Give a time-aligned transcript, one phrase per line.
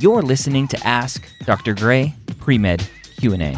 [0.00, 1.74] You're listening to Ask Dr.
[1.74, 2.88] Gray Pre-Med
[3.18, 3.54] Q&A.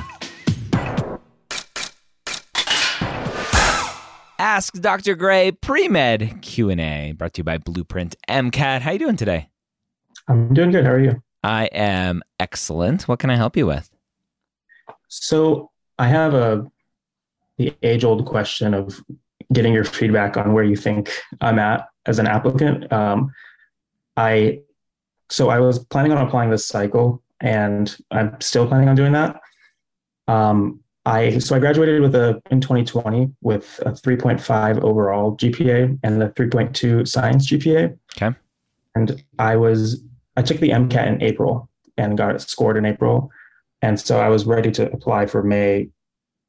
[4.40, 5.15] Ask Dr.
[5.15, 8.81] Gray Pre-Med Q&A brought to you by Blueprint MCAT.
[8.81, 9.51] How are you doing today?
[10.26, 10.85] I'm doing good.
[10.85, 11.22] How are you?
[11.44, 13.06] I am excellent.
[13.06, 13.88] What can I help you with?
[15.06, 15.71] So
[16.01, 16.66] I have a
[17.59, 19.01] the age old question of
[19.52, 22.93] getting your feedback on where you think I'm at as an applicant.
[22.93, 23.30] Um,
[24.16, 24.62] I
[25.29, 29.41] so I was planning on applying this cycle, and I'm still planning on doing that.
[30.29, 36.23] Um, I so I graduated with a in 2020 with a 3.5 overall GPA and
[36.23, 37.97] a 3.2 science GPA.
[38.16, 38.37] Okay.
[38.95, 40.03] And I was
[40.37, 43.30] I took the MCAT in April and got it scored in April,
[43.83, 45.89] and so I was ready to apply for May,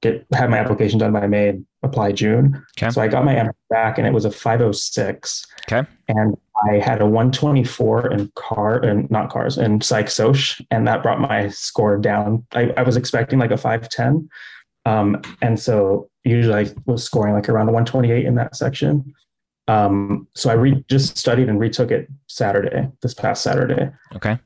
[0.01, 2.63] get have my application done by May and apply June.
[2.77, 2.91] Okay.
[2.91, 5.45] So I got my MCAT back and it was a 506.
[5.67, 5.87] Okay.
[6.07, 6.37] And
[6.69, 10.37] I had a 124 in car and not cars and psych soc,
[10.71, 12.45] and that brought my score down.
[12.53, 14.29] I, I was expecting like a 510.
[14.85, 19.13] Um, and so usually I was scoring like around a 128 in that section.
[19.67, 23.89] Um, so I re- just studied and retook it Saturday, this past Saturday.
[24.15, 24.37] Okay.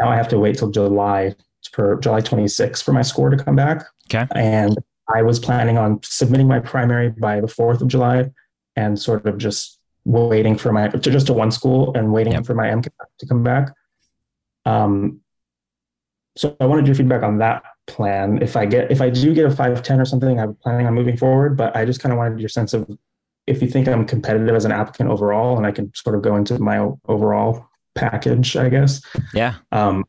[0.00, 1.34] Now I have to wait till July
[1.72, 3.84] for July 26 for my score to come back.
[4.12, 4.26] Okay.
[4.34, 4.76] And
[5.14, 8.30] I was planning on submitting my primary by the 4th of July
[8.76, 12.46] and sort of just waiting for my, to just to one school and waiting Yep.
[12.46, 13.72] for my MCAT to come back.
[14.64, 15.20] Um,
[16.36, 18.40] so I wanted your feedback on that plan.
[18.42, 21.16] If I get, if I do get a 510 or something, I'm planning on moving
[21.16, 22.88] forward, but I just kind of wanted your sense of
[23.46, 26.36] if you think I'm competitive as an applicant overall, and I can sort of go
[26.36, 29.02] into my overall package, I guess.
[29.34, 29.56] Yeah.
[29.72, 30.04] Um,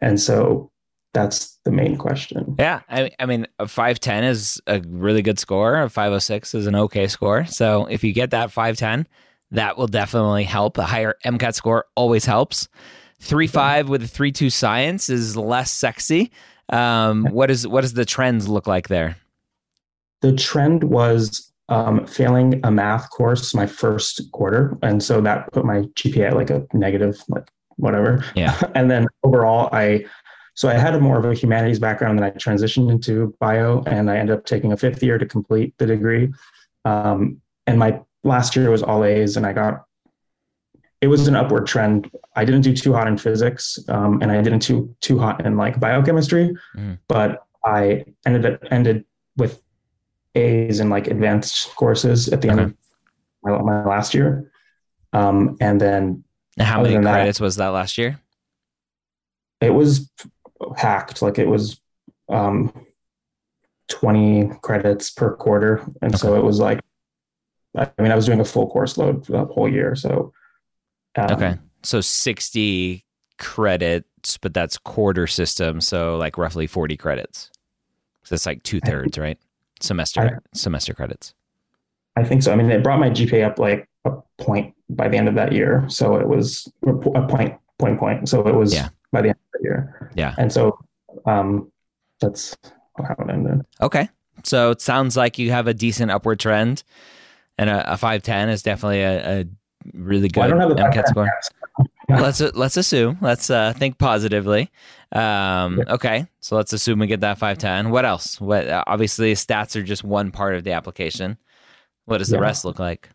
[0.00, 0.69] and so
[1.12, 2.54] that's the main question.
[2.58, 2.80] Yeah.
[2.88, 5.80] I, I mean, a 510 is a really good score.
[5.80, 7.44] A 506 is an okay score.
[7.46, 9.06] So if you get that 510,
[9.52, 10.78] that will definitely help.
[10.78, 12.68] A higher MCAT score always helps.
[13.22, 16.32] Three five with a three two science is less sexy.
[16.70, 19.16] Um, what is what does the trends look like there?
[20.22, 25.66] The trend was um, failing a math course my first quarter, and so that put
[25.66, 28.24] my GPA at like a negative, like whatever.
[28.34, 28.58] Yeah.
[28.74, 30.06] and then overall, I
[30.60, 34.10] so I had a more of a humanities background, then I transitioned into bio, and
[34.10, 36.30] I ended up taking a fifth year to complete the degree.
[36.84, 39.86] Um, and my last year was all A's, and I got
[41.00, 42.10] it was an upward trend.
[42.36, 45.56] I didn't do too hot in physics, um, and I didn't do too hot in
[45.56, 46.98] like biochemistry, Mhm.
[47.08, 49.06] but I ended up ended
[49.38, 49.62] with
[50.34, 52.74] A's in like advanced courses at the end of
[53.42, 54.52] my, my last year,
[55.14, 56.22] um, and then
[56.58, 58.20] And How many than that- credits was that last year?
[59.62, 60.10] it was
[60.76, 61.22] hacked.
[61.22, 61.80] Like it was
[62.28, 62.72] um,
[63.88, 66.80] twenty credits per quarter, and so it was like,
[67.76, 70.32] I mean, I was doing a full course load for the whole year, so.
[71.16, 71.56] um, Okay.
[71.82, 73.06] So 60
[73.38, 75.80] credits, but that's quarter system.
[75.80, 77.50] So like roughly 40 credits.
[78.22, 79.38] So it's like two thirds, right?
[79.80, 81.32] Semester semester credits.
[82.16, 82.52] I think so.
[82.52, 85.52] I mean, it brought my GPA up like a point by the end of that
[85.52, 85.86] year.
[85.88, 88.28] So it was a point, point, point.
[88.28, 88.90] So it was Yeah.
[89.10, 90.10] by the end year.
[90.14, 90.34] Yeah.
[90.38, 90.78] And so
[91.26, 91.70] um,
[92.20, 92.56] that's
[92.98, 93.62] how it ended.
[93.80, 94.08] Okay.
[94.44, 96.82] So it sounds like you have a decent upward trend,
[97.58, 99.44] and a, a 510 is definitely a, a
[99.92, 101.28] really good Well, I don't have the MCAT score.
[102.08, 103.18] let's let's assume.
[103.20, 104.70] Let's uh, think positively.
[105.12, 105.94] Um, Yeah.
[105.94, 107.90] Okay, so let's assume we get that five ten.
[107.90, 108.40] What else?
[108.40, 111.36] What obviously stats are just one part of the application.
[112.06, 112.42] What does the Yeah.
[112.42, 113.10] rest look like?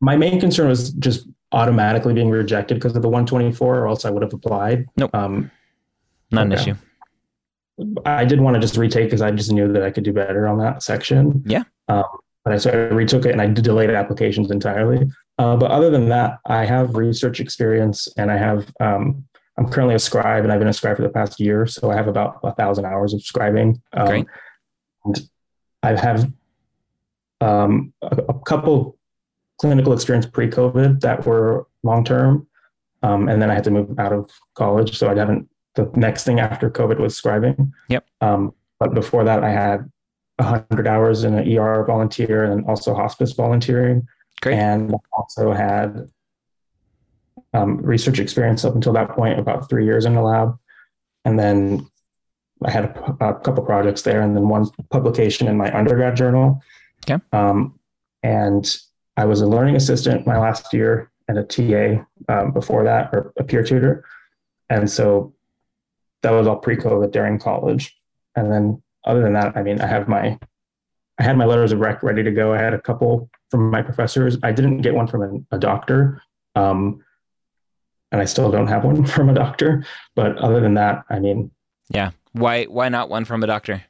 [0.00, 4.10] My main concern was just automatically being rejected because of the 124, or else I
[4.10, 4.86] would have applied.
[4.96, 5.14] Nope.
[5.14, 5.50] Um,
[6.30, 6.74] Not an issue.
[8.04, 10.48] I did want to just retake because I just knew that I could do better
[10.48, 11.42] on that section.
[11.46, 11.62] Yeah.
[11.88, 12.04] Um,
[12.44, 15.08] but I, so I retook it and I delayed applications entirely.
[15.38, 19.24] Uh, but other than that, I have research experience and I have, um,
[19.56, 21.66] I'm currently a scribe and I've been a scribe for the past year.
[21.66, 23.80] So I have about a thousand hours of scribing.
[23.92, 24.26] Um, Great.
[25.04, 25.30] And
[25.82, 26.32] I have
[27.40, 28.98] um, a, a couple
[29.60, 32.46] clinical experience pre-COVID that were long-term.
[33.02, 34.98] Um, and then I had to move out of college.
[34.98, 35.48] So I haven't,
[35.84, 37.72] the next thing after COVID was scribing.
[37.88, 38.06] Yep.
[38.20, 39.90] Um, but before that, I had
[40.36, 44.06] 100 hours in an ER volunteer and also hospice volunteering.
[44.40, 44.56] Great.
[44.56, 46.08] And also had
[47.52, 50.56] um, research experience up until that point, about three years in the lab.
[51.24, 51.88] And then
[52.64, 56.62] I had a, a couple projects there and then one publication in my undergrad journal.
[57.04, 57.22] Okay.
[57.32, 57.78] Um,
[58.22, 58.76] and
[59.16, 63.32] I was a learning assistant my last year and a TA um, before that, or
[63.38, 64.04] a peer tutor.
[64.70, 65.34] And so
[66.22, 67.96] that was all pre-COVID during college.
[68.34, 70.38] And then other than that, I mean, I have my,
[71.18, 72.52] I had my letters of rec ready to go.
[72.52, 74.36] I had a couple from my professors.
[74.42, 76.22] I didn't get one from a, a doctor.
[76.54, 77.04] Um,
[78.10, 79.84] and I still don't have one from a doctor.
[80.14, 81.50] But other than that, I mean,
[81.90, 82.10] yeah.
[82.32, 83.82] Why why not one from a doctor?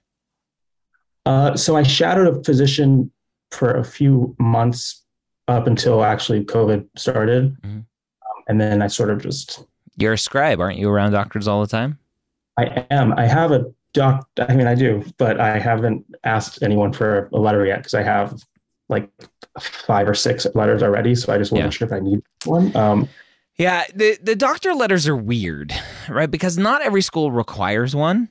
[1.27, 3.11] Uh, so I shadowed a physician
[3.51, 5.05] for a few months
[5.47, 7.79] up until actually COVID started, mm-hmm.
[7.79, 9.65] um, and then I sort of just.
[9.97, 10.89] You're a scribe, aren't you?
[10.89, 11.99] Around doctors all the time.
[12.59, 13.13] I am.
[13.17, 13.65] I have a
[13.95, 14.29] doc.
[14.39, 18.03] I mean, I do, but I haven't asked anyone for a letter yet because I
[18.03, 18.43] have
[18.89, 19.09] like
[19.61, 21.15] five or six letters already.
[21.15, 21.77] So I just wasn't yeah.
[21.77, 22.75] sure if I need one.
[22.77, 23.09] Um,
[23.57, 25.73] yeah, the the doctor letters are weird,
[26.09, 26.31] right?
[26.31, 28.29] Because not every school requires one.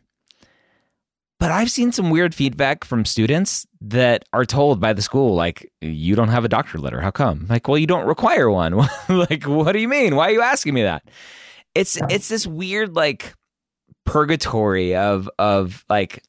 [1.40, 5.72] But I've seen some weird feedback from students that are told by the school, like,
[5.82, 7.00] you don't have a doctor letter.
[7.00, 7.46] How come?
[7.48, 8.76] Like, well, you don't require one.
[9.10, 10.16] like, what do you mean?
[10.16, 11.04] Why are you asking me that?
[11.76, 13.36] It's it's this weird like
[14.08, 16.24] purgatory of of like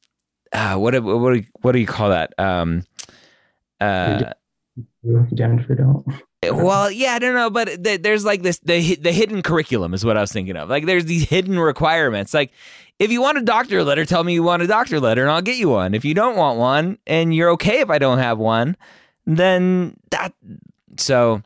[0.53, 2.35] uh, what what do, what do you call that?
[2.39, 2.85] Um,
[3.81, 4.35] uh, you don't.
[6.43, 10.17] Well, yeah, I don't know, but there's like this the the hidden curriculum is what
[10.17, 10.69] I was thinking of.
[10.69, 12.33] Like there's these hidden requirements.
[12.33, 12.53] Like
[12.99, 15.43] if you want a doctor letter, tell me you want a doctor letter and I'll
[15.43, 15.95] get you one.
[15.95, 18.77] If you don't want one and you're okay if I don't have one,
[19.27, 20.33] then that
[20.97, 21.43] so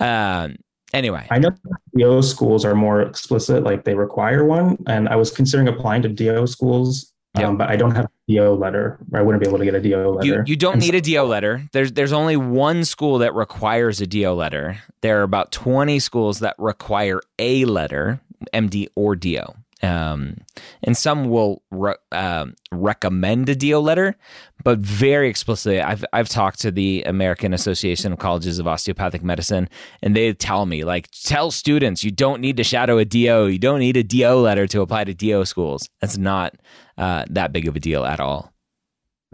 [0.00, 0.56] um
[0.94, 1.26] anyway.
[1.30, 1.50] I know
[1.96, 4.78] DO schools are more explicit, like they require one.
[4.86, 7.48] And I was considering applying to DO schools Yep.
[7.48, 8.98] Um, but I don't have a DO letter.
[9.12, 10.26] I wouldn't be able to get a DO letter.
[10.26, 11.68] You, you don't and need so, a DO letter.
[11.72, 14.78] There's there's only one school that requires a DO letter.
[15.00, 18.20] There are about 20 schools that require a letter,
[18.52, 19.42] MD or DO.
[19.84, 20.38] Um,
[20.82, 24.16] and some will re- uh, recommend a DO letter,
[24.62, 29.68] but very explicitly, I've I've talked to the American Association of Colleges of Osteopathic Medicine,
[30.02, 33.58] and they tell me like tell students you don't need to shadow a DO, you
[33.58, 35.90] don't need a DO letter to apply to DO schools.
[36.00, 36.54] That's not
[36.96, 38.52] uh, that big of a deal at all.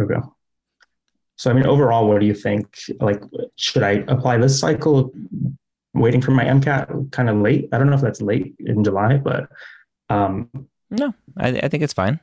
[0.00, 0.20] Okay.
[1.37, 2.76] So I mean, overall, what do you think?
[2.99, 3.23] Like,
[3.56, 5.12] should I apply this cycle?
[5.94, 7.69] Waiting for my MCAT, kind of late.
[7.73, 9.49] I don't know if that's late in July, but
[10.11, 10.51] um,
[10.91, 12.21] no, I, I think it's fine.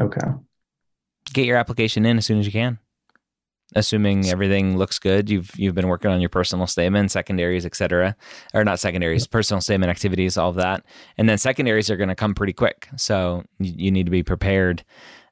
[0.00, 0.26] Okay.
[1.32, 2.78] Get your application in as soon as you can.
[3.76, 8.16] Assuming everything looks good, you've you've been working on your personal statement, secondaries, etc.,
[8.52, 10.84] or not secondaries, personal statement activities, all of that,
[11.16, 12.88] and then secondaries are going to come pretty quick.
[12.96, 14.84] So you, you need to be prepared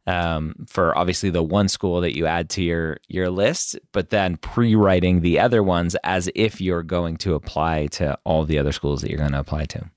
[0.06, 4.36] um, for obviously the one school that you add to your your list, but then
[4.36, 9.02] pre-writing the other ones as if you're going to apply to all the other schools
[9.02, 9.90] that you're going to apply to.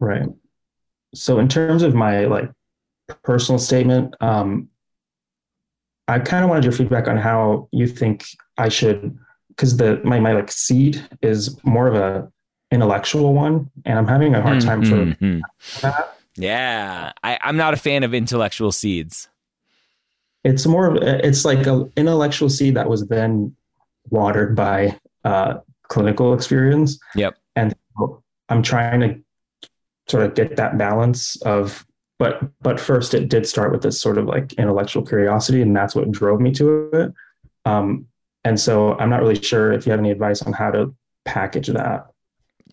[0.00, 0.28] Right.
[1.14, 2.50] So in terms of my like
[3.22, 4.68] personal statement, um,
[6.06, 9.18] I kind of wanted your feedback on how you think I should,
[9.48, 12.30] because the my my like seed is more of a
[12.70, 15.40] intellectual one, and I'm having a hard time mm-hmm.
[15.58, 16.18] for that.
[16.36, 19.28] Yeah, I, I'm not a fan of intellectual seeds.
[20.44, 23.56] It's more of it's like an intellectual seed that was then
[24.08, 25.58] watered by uh,
[25.88, 26.98] clinical experience.
[27.16, 27.36] Yep.
[27.56, 27.74] And
[28.48, 29.20] I'm trying to
[30.08, 31.86] sort of get that balance of
[32.18, 35.94] but but first it did start with this sort of like intellectual curiosity and that's
[35.94, 37.12] what drove me to it.
[37.64, 38.06] Um,
[38.44, 40.94] and so i'm not really sure if you have any advice on how to
[41.24, 42.06] package that.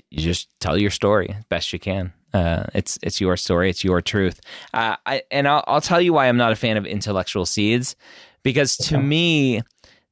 [0.10, 2.14] You just tell your story best you can.
[2.34, 4.42] Uh, it's it's your story it's your truth.
[4.74, 7.96] Uh, I, and I'll, I'll tell you why i'm not a fan of intellectual seeds
[8.44, 9.62] because to me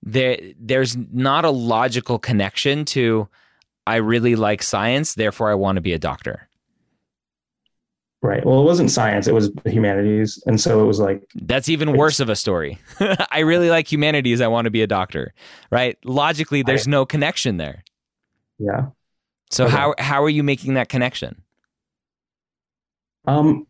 [0.03, 3.27] there there's not a logical connection to
[3.87, 6.49] i really like science therefore i want to be a doctor
[8.23, 8.45] Right.
[8.45, 10.41] Well, it wasn't science, it was humanities.
[10.45, 12.79] And so it was like That's even worse of a story.
[13.29, 15.33] I really like humanities, I want to be a doctor.
[15.69, 15.97] Right?
[16.05, 17.83] Logically there's I, no connection there.
[18.57, 18.87] Yeah.
[19.51, 19.75] So okay.
[19.75, 21.41] how how are you making that connection?
[23.27, 23.67] Um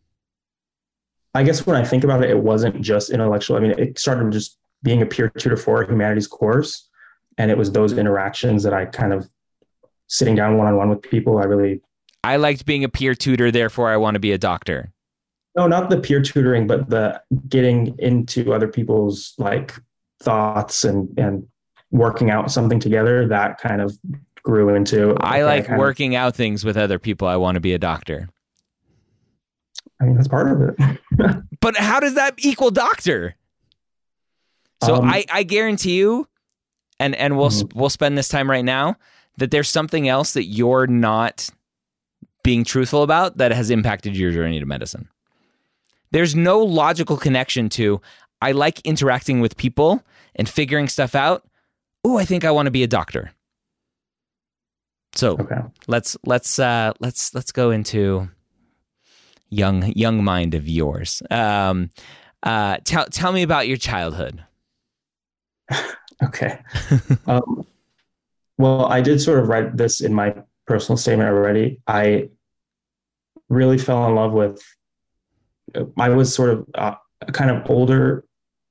[1.34, 3.58] I guess when I think about it, it wasn't just intellectual.
[3.58, 6.88] I mean, it started just being a peer tutor for a humanities course.
[7.40, 9.28] And it was those interactions that I kind of
[10.06, 11.82] sitting down one on one with people I really
[12.24, 14.92] I liked being a peer tutor, therefore I want to be a doctor.
[15.56, 19.74] No, not the peer tutoring, but the getting into other people's like
[20.22, 21.48] thoughts and and
[21.92, 23.28] working out something together.
[23.28, 23.98] That kind of
[24.42, 25.16] grew into.
[25.20, 27.28] I like working of, out things with other people.
[27.28, 28.30] I want to be a doctor.
[30.02, 31.44] I mean, that's part of it.
[31.62, 33.36] but how does that equal doctor?
[34.84, 36.28] So um, I, I guarantee you,
[37.00, 37.80] and and we'll mm-hmm.
[37.80, 38.98] we'll spend this time right now
[39.38, 41.50] that there's something else that you're not
[42.44, 45.08] being truthful about that has impacted your journey to medicine.
[46.12, 48.02] There's no logical connection to
[48.42, 50.04] I like interacting with people
[50.36, 51.48] and figuring stuff out.
[52.04, 53.32] Oh, I think I want to be a doctor.
[55.16, 55.62] So okay.
[55.88, 58.30] let's let's uh, let's let's go into
[59.50, 61.22] young young mind of yours.
[61.32, 61.92] Um,
[62.42, 64.44] uh, tell tell me about your childhood.
[66.24, 66.60] okay.
[67.28, 67.66] um,
[68.58, 70.36] well, I did sort of write this in my
[70.68, 71.80] personal statement already.
[71.88, 72.30] I
[73.50, 74.62] really fell in love with.
[75.98, 76.96] I was sort of uh,
[77.32, 78.26] kind of older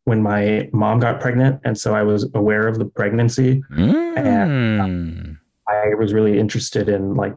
[0.05, 4.17] when my mom got pregnant, and so I was aware of the pregnancy, Mm.
[4.19, 7.37] And, I was really interested in like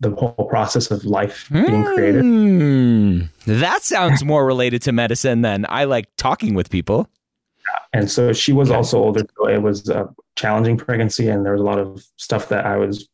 [0.00, 2.24] the whole process of life being created.
[2.24, 3.28] Mm.
[3.46, 7.10] That sounds more related to medicine than I like talking with people.
[7.92, 8.76] And so she was Okay.
[8.76, 12.48] also older, so it was a challenging pregnancy, and there was a lot of stuff
[12.50, 13.08] that I was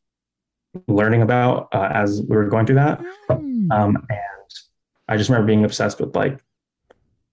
[0.89, 3.01] learning about uh, as we were going through that.
[3.31, 3.71] Mm.
[3.73, 4.21] Um, and
[5.09, 6.39] I just remember being obsessed with like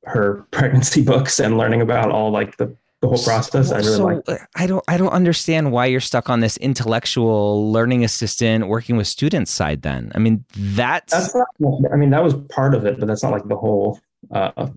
[0.06, 3.72] her pregnancy books and learning about all like the, the whole process.
[3.72, 4.42] I really so, like.
[4.56, 9.08] I don't I don't understand why you're stuck on this intellectual learning assistant working with
[9.08, 10.12] students side then.
[10.14, 11.48] I mean that's, That's not.
[11.92, 14.00] I mean, that was part of it, but that's not like the whole.
[14.30, 14.70] Uh,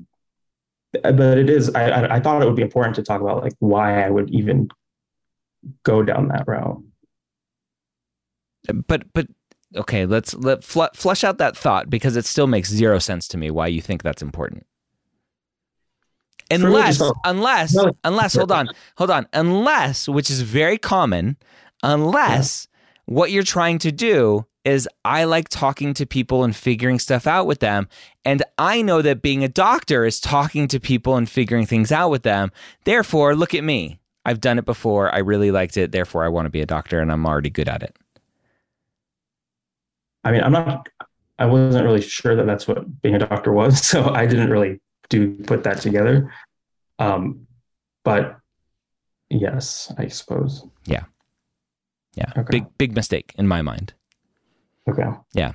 [1.03, 1.75] but it is.
[1.75, 4.31] I, I I thought it would be important to talk about like why I would
[4.31, 4.69] even
[5.83, 6.83] go down that route.
[8.87, 9.27] But but
[9.77, 13.39] okay, let's let fl- flesh out that thought because it still makes zero sense to
[13.39, 14.67] me why you think that's important.
[16.51, 18.69] Unless unless No, unless hold on.
[18.99, 19.27] Hold on.
[19.33, 21.37] Unless which is very common,
[21.83, 22.69] unless
[23.07, 27.47] what you're trying to do is I like talking to people and figuring stuff out
[27.47, 27.89] with them.
[28.25, 32.09] And I know that being a doctor is talking to people and figuring things out
[32.11, 32.51] with them.
[32.85, 33.99] Therefore, look at me.
[34.25, 35.15] I've done it before.
[35.15, 35.93] I really liked it.
[35.93, 37.95] Therefore, I want to be a doctor and I'm already good at it.
[40.25, 40.89] I mean, I'm not.
[41.39, 44.81] I wasn't really sure that that's what being a doctor was, so I didn't really
[45.09, 46.33] do put that together.
[46.99, 47.47] Um,
[48.05, 48.39] but
[49.31, 50.65] yes, I suppose.
[52.17, 52.33] Yeah.
[52.37, 52.59] Okay.
[52.59, 53.95] Big, big mistake in my mind.
[54.89, 55.05] Okay.
[55.33, 55.53] Yeah.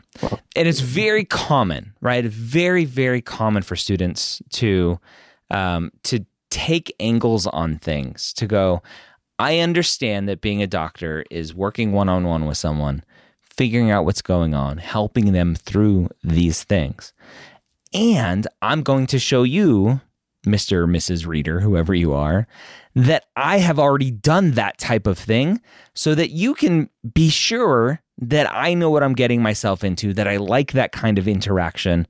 [0.55, 2.25] And it's very common, right?
[2.25, 4.99] Very, very common for students to
[5.51, 8.33] um, to take angles on things.
[8.33, 8.81] To go,
[9.38, 13.03] I understand that being a doctor is working one on one with someone,
[13.60, 17.12] figuring out what's going on, helping them through these things,
[17.94, 20.00] and I'm going to show you,
[20.46, 21.28] Mister or Mrs.
[21.28, 22.48] Reader, whoever you are,
[22.96, 25.60] that I have already done that type of thing,
[25.94, 30.28] so that you can be sure that I know what I'm getting myself into, that
[30.28, 32.08] I like that kind of interaction,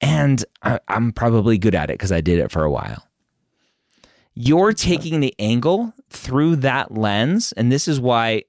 [0.00, 0.44] and
[0.88, 3.06] I'm probably good at it because I did it for a while.
[4.34, 8.42] You're taking the angle through that lens, and this is why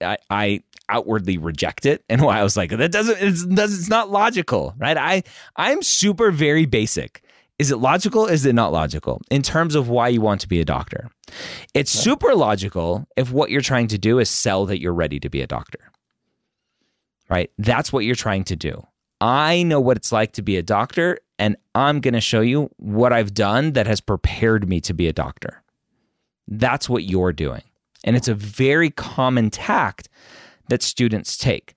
[0.00, 3.88] I, I outwardly reject it, and why I was like, that doesn't, it's, does- it's
[3.88, 4.96] not logical, right?
[4.96, 5.22] I,
[5.56, 7.22] I'm super very basic.
[7.58, 8.26] Is it logical?
[8.26, 11.10] Is it not logical in terms of why you want to be a doctor?
[11.74, 15.28] It's super logical if what you're trying to do is sell that you're ready to
[15.28, 15.80] be a doctor
[17.30, 17.50] right?
[17.58, 18.86] That's what you're trying to do.
[19.20, 22.70] I know what it's like to be a doctor, and I'm going to show you
[22.78, 25.62] what I've done that has prepared me to be a doctor.
[26.46, 27.62] That's what you're doing.
[28.04, 30.08] And it's a very common tact
[30.68, 31.74] that students take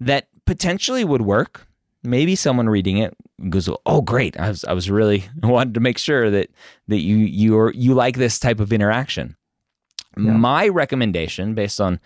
[0.00, 1.66] that potentially would work.
[2.02, 3.16] Maybe someone reading it
[3.48, 4.38] goes, "Oh, great!
[4.38, 6.50] I was, I was really wanted to make sure that
[6.88, 9.36] that you you you like this type of interaction."
[10.16, 10.32] Yeah.
[10.32, 11.98] My recommendation, based on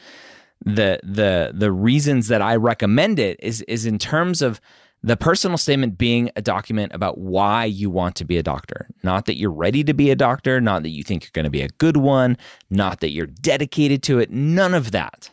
[0.65, 4.61] the the the reasons that I recommend it is is in terms of
[5.03, 8.89] the personal statement being a document about why you want to be a doctor.
[9.03, 11.51] Not that you're ready to be a doctor, not that you think you're going to
[11.51, 12.37] be a good one,
[12.69, 15.31] not that you're dedicated to it, none of that.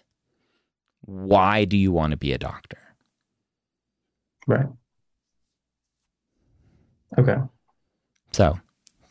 [1.02, 2.78] Why do you want to be a doctor?
[4.48, 4.68] Right.
[7.18, 7.38] Okay.
[8.32, 8.60] So,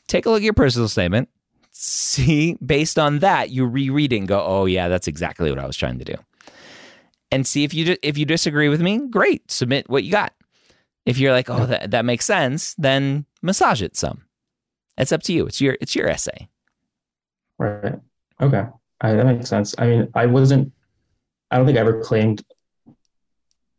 [0.06, 1.28] take a look at your personal statement.
[1.72, 5.66] See, based on that, you reread it and go, "Oh yeah, that's exactly what I
[5.66, 6.14] was trying to do."
[7.32, 10.32] And see if you if you disagree with me, great, submit what you got.
[11.06, 14.22] If you're like, "Oh, that that makes sense," then massage it some.
[14.96, 15.46] It's up to you.
[15.46, 16.48] It's your it's your essay.
[17.58, 17.94] Right.
[18.40, 18.64] Okay.
[19.00, 19.74] I, that makes sense.
[19.78, 20.72] I mean, I wasn't.
[21.50, 22.42] I don't think I ever claimed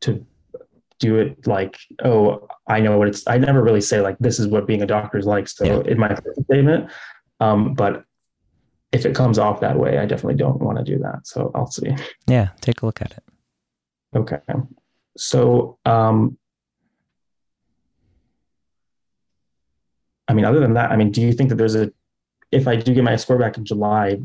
[0.02, 0.26] to
[1.00, 3.24] do it like, oh, I know what it's.
[3.28, 5.48] I never really say like, this is what being a doctor is like.
[5.48, 5.92] So Yeah.
[5.92, 6.92] in my statement,
[7.40, 8.04] um, but
[8.92, 11.28] if it comes off that way, I definitely don't want to do that.
[11.28, 11.94] So I'll see.
[12.28, 13.24] Yeah, take a look at it.
[14.16, 14.40] Okay.
[15.18, 16.38] So, um,
[20.28, 21.92] I mean, other than that, I mean, do you think that there's a,
[22.52, 24.20] if I do get my score back in July,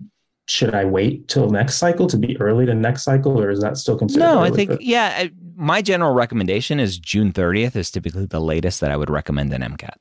[0.47, 3.77] should I wait till next cycle to be early to next cycle, or is that
[3.77, 4.25] still considered?
[4.25, 5.15] No, I think yeah.
[5.17, 9.53] I, my general recommendation is June 30th is typically the latest that I would recommend
[9.53, 9.95] an MCAT.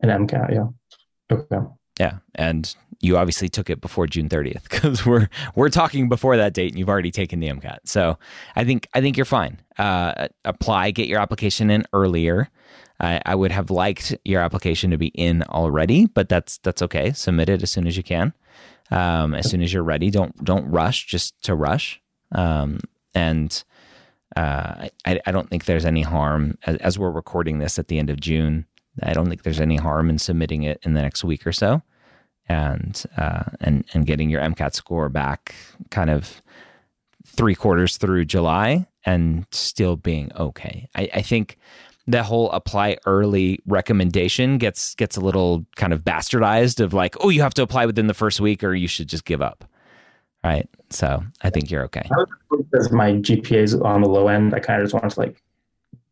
[0.00, 0.52] an MCAT.
[0.52, 0.66] Yeah.
[1.30, 1.66] Okay.
[1.98, 6.52] Yeah, and you obviously took it before June 30th because we're we're talking before that
[6.52, 7.78] date, and you've already taken the MCAT.
[7.84, 8.18] So
[8.56, 9.60] I think I think you're fine.
[9.78, 12.50] Uh, apply, get your application in earlier.
[13.00, 17.12] I, I would have liked your application to be in already, but that's that's okay.
[17.12, 18.32] Submit it as soon as you can,
[18.90, 20.10] um, as soon as you're ready.
[20.10, 22.00] Don't don't rush just to rush.
[22.32, 22.80] Um,
[23.14, 23.64] and
[24.36, 27.98] uh, I, I don't think there's any harm as, as, we're recording this at the
[27.98, 28.66] end of June.
[29.02, 31.82] I don't think there's any harm in submitting it in the next week or so,
[32.48, 35.54] and uh, and and getting your MCAT score back,
[35.90, 36.42] kind of
[37.26, 40.88] three quarters through July, and still being okay.
[40.94, 41.58] I, I think
[42.06, 47.28] the whole apply early recommendation gets gets a little kind of bastardized of like, oh,
[47.30, 49.64] you have to apply within the first week, or you should just give up
[50.44, 50.68] right?
[50.90, 52.08] So I think you're okay.
[52.50, 55.42] Because my GPA is on the low end, I kind of just want to like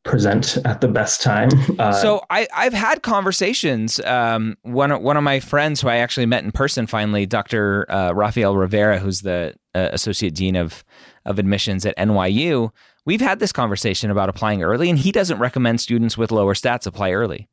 [0.05, 1.51] present at the best time.
[1.79, 3.99] Uh, so I, I've had conversations.
[4.01, 7.91] Um, one one of my friends who I actually met in person finally, Dr.
[7.91, 10.85] Uh, Rafael Rivera, who's the uh, associate dean of
[11.25, 12.71] of admissions at NYU.
[13.05, 16.87] We've had this conversation about applying early, and he doesn't recommend students with lower stats
[16.87, 17.49] apply early.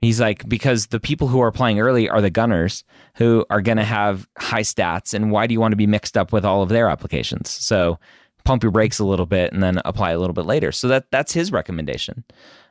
[0.00, 2.84] He's like, because the people who are applying early are the gunners
[3.16, 5.14] who are going to have high stats.
[5.14, 7.50] And why do you want to be mixed up with all of their applications?
[7.50, 7.98] So
[8.46, 10.72] pump your brakes a little bit and then apply a little bit later.
[10.72, 12.24] So that that's his recommendation.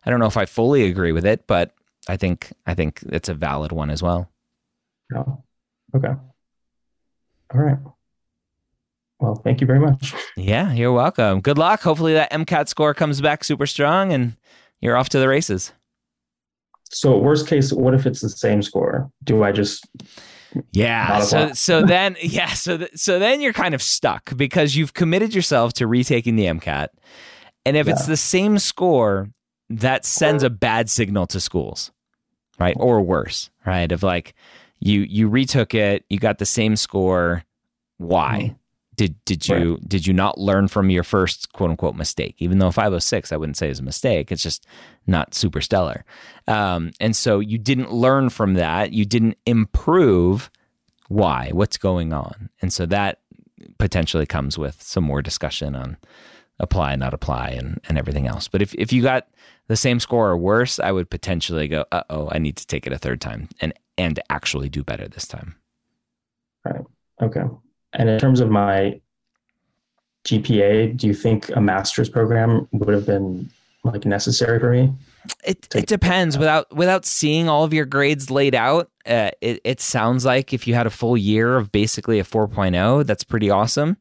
[0.05, 1.72] I don't know if I fully agree with it, but
[2.08, 4.32] I think I think it's a valid one as well.
[5.15, 5.44] Oh,
[5.96, 6.13] okay.
[7.53, 7.77] All right.
[9.20, 10.13] Well, thank you very much.
[10.36, 11.41] Yeah, you're welcome.
[11.41, 11.82] Good luck.
[11.82, 14.36] Hopefully that MCAT score comes back super strong and
[14.82, 15.72] you're off to the races.
[16.91, 19.10] So worst case, what if it's the same score?
[19.24, 19.88] Do I just
[20.71, 21.19] yeah.
[21.21, 22.53] So so then yeah.
[22.53, 26.45] So th- so then you're kind of stuck because you've committed yourself to retaking the
[26.45, 26.89] MCAT,
[27.65, 27.93] and if yeah.
[27.93, 29.29] it's the same score,
[29.69, 31.91] that sends a bad signal to schools,
[32.59, 32.75] right?
[32.79, 33.91] Or worse, right?
[33.91, 34.33] Of like
[34.79, 37.43] you you retook it, you got the same score.
[37.97, 38.41] Why?
[38.43, 38.55] Mm-hmm.
[38.95, 39.89] Did did you right.
[39.89, 42.35] did you not learn from your first quote unquote mistake?
[42.39, 44.65] Even though 506 I wouldn't say is a mistake, it's just
[45.07, 46.05] not super stellar.
[46.47, 48.93] Um, and so you didn't learn from that.
[48.93, 50.49] You didn't improve.
[51.07, 51.49] Why?
[51.51, 52.49] What's going on?
[52.61, 53.19] And so that
[53.77, 55.97] potentially comes with some more discussion on
[56.59, 58.47] apply, not apply, and, and everything else.
[58.47, 59.27] But if, if you got
[59.67, 62.88] the same score or worse, I would potentially go, uh oh, I need to take
[62.88, 65.55] it a third time and and actually do better this time.
[66.65, 66.84] Right.
[67.21, 67.43] Okay.
[67.95, 68.99] And in terms of my
[70.25, 73.49] GPA, do you think a master's program would have been
[73.84, 74.91] like necessary for me?
[75.43, 76.38] It it depends.
[76.38, 80.67] Without without seeing all of your grades laid out, uh, it it sounds like if
[80.67, 83.97] you had a full year of basically a 4.0, that's pretty awesome.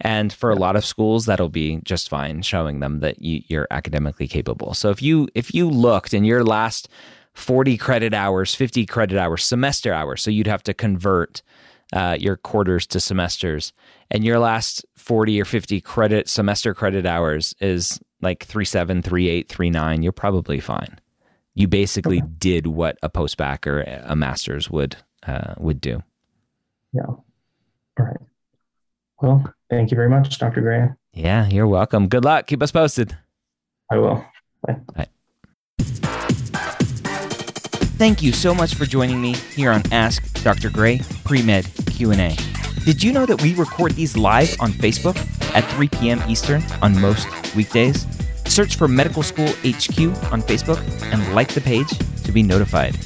[0.00, 3.68] And for a lot of schools, that'll be just fine, showing them that you, you're
[3.70, 4.74] academically capable.
[4.74, 6.88] So if you if you looked in your last
[7.34, 11.42] 40 credit hours, 50 credit hours, semester hours, so you'd have to convert
[11.92, 13.72] uh, your quarters to semesters,
[14.10, 20.02] and your last 40 or 50 credit semester credit hours is like 37, 38, 39,
[20.02, 21.00] you're probably fine.
[21.54, 22.28] You basically okay.
[22.38, 26.02] did what a postbac or a master's would uh, would do.
[26.92, 27.06] Yeah.
[27.06, 27.20] All
[27.98, 28.16] right.
[29.20, 30.60] Well, thank you very much, Dr.
[30.60, 30.88] Gray.
[31.12, 32.08] Yeah, you're welcome.
[32.08, 32.46] Good luck.
[32.46, 33.16] Keep us posted.
[33.90, 34.24] I will.
[34.66, 34.76] Bye.
[34.94, 35.08] Bye.
[38.02, 40.70] Thank you so much for joining me here on Ask Dr.
[40.70, 42.36] Gray Pre-Med Q&A.
[42.84, 45.16] Did you know that we record these live on Facebook
[45.54, 46.20] at 3 p.m.
[46.28, 48.04] Eastern on most weekdays?
[48.44, 50.00] Search for Medical School HQ
[50.32, 51.90] on Facebook and like the page
[52.24, 52.98] to be notified.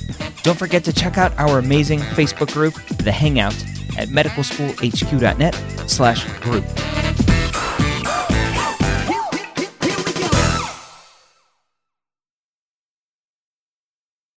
[0.42, 3.52] Don't forget to check out our amazing Facebook group, The Hangout,
[3.98, 5.54] at medicalschoolhq.net
[5.90, 6.64] slash group.